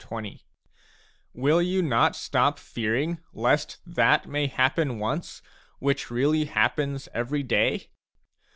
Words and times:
c 0.09 0.41
Will 1.31 1.61
you 1.61 1.83
not 1.83 2.15
stop 2.15 2.57
fearing 2.57 3.19
lest 3.33 3.77
that 3.85 4.27
may 4.27 4.47
happen 4.47 4.97
once 4.97 5.43
which 5.77 6.09
really 6.09 6.45
happens 6.45 7.07
every 7.13 7.43
day 7.43 7.91